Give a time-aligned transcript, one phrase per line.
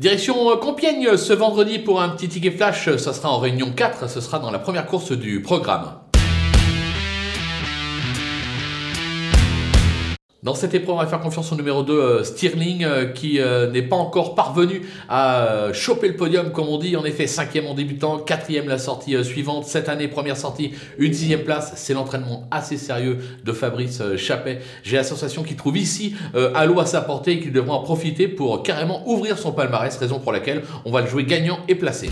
[0.00, 4.08] Direction euh, Compiègne ce vendredi pour un petit ticket flash, ça sera en réunion 4,
[4.08, 5.90] ce sera dans la première course du programme.
[10.44, 13.68] Dans cette épreuve, on va faire confiance au numéro 2, euh, Stirling, euh, qui euh,
[13.72, 16.96] n'est pas encore parvenu à choper le podium, comme on dit.
[16.96, 19.64] En effet, cinquième en débutant, quatrième la sortie suivante.
[19.64, 21.72] Cette année, première sortie, une sixième place.
[21.74, 24.60] C'est l'entraînement assez sérieux de Fabrice Chappet.
[24.84, 26.14] J'ai la sensation qu'il trouve ici
[26.54, 29.96] à l'eau à sa portée et qu'il devra en profiter pour carrément ouvrir son palmarès,
[29.96, 32.10] raison pour laquelle on va le jouer gagnant et placé.